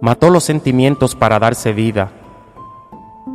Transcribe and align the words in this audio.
Mató 0.00 0.30
los 0.30 0.44
sentimientos 0.44 1.16
para 1.16 1.40
darse 1.40 1.72
vida, 1.72 2.12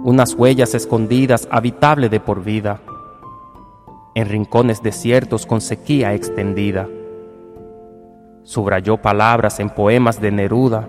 unas 0.05 0.33
huellas 0.33 0.73
escondidas 0.73 1.45
habitable 1.51 2.07
de 2.07 2.21
por 2.21 2.41
vida, 2.41 2.79
en 4.15 4.29
rincones 4.29 4.81
desiertos 4.81 5.45
con 5.45 5.59
sequía 5.59 6.13
extendida. 6.13 6.87
Subrayó 8.43 8.95
palabras 8.95 9.59
en 9.59 9.71
poemas 9.71 10.21
de 10.21 10.31
Neruda, 10.31 10.87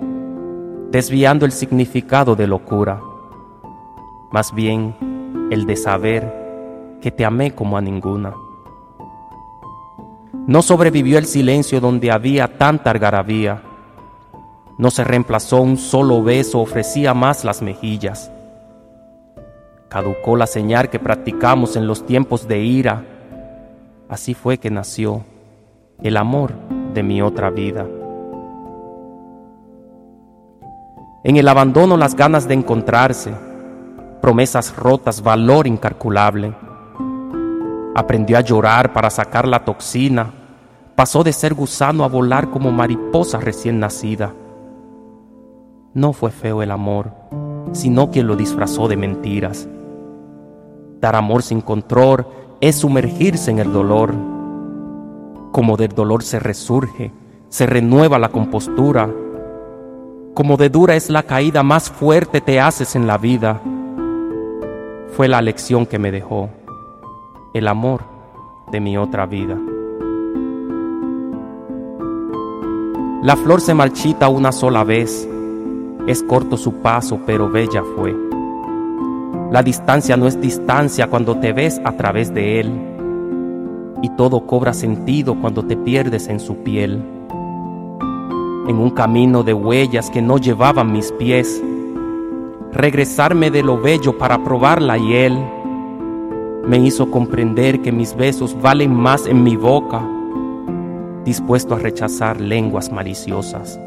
desviando 0.92 1.44
el 1.44 1.50
significado 1.50 2.36
de 2.36 2.46
locura, 2.46 3.00
más 4.30 4.54
bien 4.54 4.94
el 5.50 5.66
de 5.66 5.74
saber 5.74 6.98
que 7.00 7.10
te 7.10 7.24
amé 7.24 7.52
como 7.52 7.76
a 7.76 7.80
ninguna. 7.80 8.32
No 10.46 10.62
sobrevivió 10.62 11.18
el 11.18 11.26
silencio 11.26 11.80
donde 11.80 12.12
había 12.12 12.58
tanta 12.58 12.92
algarabía, 12.92 13.73
no 14.76 14.90
se 14.90 15.04
reemplazó 15.04 15.60
un 15.62 15.76
solo 15.76 16.22
beso, 16.22 16.60
ofrecía 16.60 17.14
más 17.14 17.44
las 17.44 17.62
mejillas. 17.62 18.30
Caducó 19.88 20.36
la 20.36 20.48
señal 20.48 20.90
que 20.90 20.98
practicamos 20.98 21.76
en 21.76 21.86
los 21.86 22.04
tiempos 22.04 22.48
de 22.48 22.60
ira. 22.60 23.04
Así 24.08 24.34
fue 24.34 24.58
que 24.58 24.70
nació 24.70 25.24
el 26.02 26.16
amor 26.16 26.52
de 26.92 27.02
mi 27.04 27.22
otra 27.22 27.50
vida. 27.50 27.86
En 31.22 31.36
el 31.36 31.46
abandono 31.48 31.96
las 31.96 32.16
ganas 32.16 32.48
de 32.48 32.54
encontrarse, 32.54 33.32
promesas 34.20 34.74
rotas, 34.76 35.22
valor 35.22 35.68
incalculable. 35.68 36.52
Aprendió 37.94 38.36
a 38.36 38.40
llorar 38.40 38.92
para 38.92 39.08
sacar 39.08 39.46
la 39.46 39.64
toxina, 39.64 40.32
pasó 40.96 41.22
de 41.22 41.32
ser 41.32 41.54
gusano 41.54 42.04
a 42.04 42.08
volar 42.08 42.50
como 42.50 42.72
mariposa 42.72 43.38
recién 43.38 43.78
nacida. 43.78 44.34
No 45.94 46.12
fue 46.12 46.32
feo 46.32 46.60
el 46.60 46.72
amor, 46.72 47.12
sino 47.70 48.10
quien 48.10 48.26
lo 48.26 48.34
disfrazó 48.34 48.88
de 48.88 48.96
mentiras. 48.96 49.68
Dar 51.00 51.14
amor 51.14 51.44
sin 51.44 51.60
control 51.60 52.26
es 52.60 52.74
sumergirse 52.74 53.52
en 53.52 53.60
el 53.60 53.72
dolor. 53.72 54.12
Como 55.52 55.76
del 55.76 55.90
dolor 55.90 56.24
se 56.24 56.40
resurge, 56.40 57.12
se 57.48 57.66
renueva 57.66 58.18
la 58.18 58.30
compostura. 58.30 59.08
Como 60.34 60.56
de 60.56 60.68
dura 60.68 60.96
es 60.96 61.10
la 61.10 61.22
caída, 61.22 61.62
más 61.62 61.90
fuerte 61.90 62.40
te 62.40 62.58
haces 62.58 62.96
en 62.96 63.06
la 63.06 63.16
vida. 63.16 63.60
Fue 65.12 65.28
la 65.28 65.40
lección 65.40 65.86
que 65.86 66.00
me 66.00 66.10
dejó 66.10 66.48
el 67.54 67.68
amor 67.68 68.02
de 68.72 68.80
mi 68.80 68.98
otra 68.98 69.26
vida. 69.26 69.56
La 73.22 73.36
flor 73.36 73.60
se 73.60 73.74
marchita 73.74 74.28
una 74.28 74.50
sola 74.50 74.82
vez 74.82 75.28
es 76.06 76.22
corto 76.22 76.58
su 76.58 76.74
paso, 76.74 77.20
pero 77.24 77.48
bella 77.48 77.82
fue. 77.96 78.14
La 79.50 79.62
distancia 79.62 80.16
no 80.16 80.26
es 80.26 80.38
distancia 80.38 81.06
cuando 81.06 81.38
te 81.38 81.52
ves 81.52 81.80
a 81.84 81.92
través 81.92 82.34
de 82.34 82.60
él. 82.60 82.72
Y 84.02 84.10
todo 84.10 84.46
cobra 84.46 84.74
sentido 84.74 85.34
cuando 85.40 85.64
te 85.64 85.76
pierdes 85.76 86.28
en 86.28 86.40
su 86.40 86.56
piel. 86.56 87.02
En 88.68 88.76
un 88.76 88.90
camino 88.90 89.42
de 89.42 89.54
huellas 89.54 90.10
que 90.10 90.20
no 90.20 90.36
llevaban 90.36 90.92
mis 90.92 91.10
pies. 91.12 91.62
Regresarme 92.72 93.50
de 93.50 93.62
lo 93.62 93.80
bello 93.80 94.18
para 94.18 94.42
probarla 94.44 94.98
y 94.98 95.14
él 95.14 95.38
me 96.66 96.78
hizo 96.78 97.10
comprender 97.10 97.80
que 97.80 97.92
mis 97.92 98.16
besos 98.16 98.60
valen 98.60 98.92
más 98.92 99.26
en 99.26 99.42
mi 99.42 99.54
boca, 99.54 100.02
dispuesto 101.24 101.74
a 101.74 101.78
rechazar 101.78 102.40
lenguas 102.40 102.90
maliciosas 102.90 103.78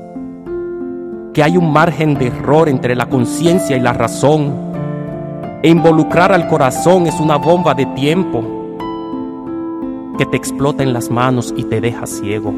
que 1.37 1.43
hay 1.43 1.55
un 1.55 1.71
margen 1.71 2.15
de 2.15 2.29
error 2.29 2.67
entre 2.67 2.95
la 2.95 3.09
conciencia 3.09 3.77
y 3.77 3.79
la 3.79 3.93
razón. 3.93 4.71
E 5.61 5.69
involucrar 5.69 6.31
al 6.31 6.47
corazón 6.47 7.05
es 7.05 7.19
una 7.19 7.35
bomba 7.35 7.75
de 7.75 7.85
tiempo 7.85 8.43
que 10.17 10.25
te 10.25 10.35
explota 10.35 10.81
en 10.81 10.93
las 10.93 11.11
manos 11.11 11.53
y 11.55 11.65
te 11.65 11.79
deja 11.79 12.07
ciego. 12.07 12.55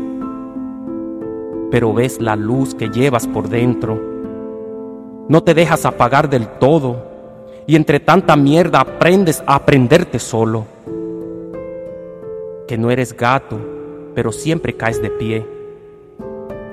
Pero 1.69 1.93
ves 1.93 2.21
la 2.21 2.37
luz 2.37 2.73
que 2.73 2.87
llevas 2.87 3.27
por 3.27 3.49
dentro. 3.49 3.99
No 5.27 5.43
te 5.43 5.53
dejas 5.53 5.85
apagar 5.85 6.29
del 6.29 6.47
todo 6.47 7.05
y 7.67 7.75
entre 7.75 7.99
tanta 7.99 8.37
mierda 8.37 8.79
aprendes 8.79 9.43
a 9.45 9.55
aprenderte 9.55 10.19
solo. 10.19 10.65
Que 12.65 12.77
no 12.77 12.89
eres 12.91 13.11
gato, 13.11 13.59
pero 14.15 14.31
siempre 14.31 14.77
caes 14.77 15.01
de 15.01 15.09
pie 15.09 15.58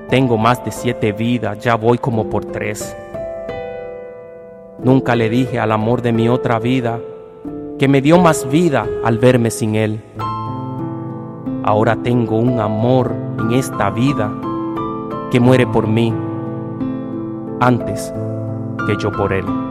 tengo 0.08 0.36
más 0.36 0.64
de 0.64 0.70
siete 0.70 1.12
vidas, 1.12 1.58
ya 1.58 1.74
voy 1.74 1.98
como 1.98 2.30
por 2.30 2.44
tres. 2.44 2.96
Nunca 4.82 5.16
le 5.16 5.28
dije 5.28 5.58
al 5.58 5.72
amor 5.72 6.02
de 6.02 6.12
mi 6.12 6.28
otra 6.28 6.58
vida 6.58 7.00
que 7.78 7.88
me 7.88 8.00
dio 8.00 8.18
más 8.18 8.48
vida 8.48 8.86
al 9.04 9.18
verme 9.18 9.50
sin 9.50 9.74
él. 9.74 10.00
Ahora 11.64 11.96
tengo 11.96 12.38
un 12.38 12.60
amor 12.60 13.12
en 13.38 13.52
esta 13.52 13.90
vida 13.90 14.32
que 15.30 15.40
muere 15.40 15.66
por 15.66 15.88
mí 15.88 16.14
antes 17.60 18.12
que 18.86 18.96
yo 18.98 19.10
por 19.10 19.32
él. 19.32 19.65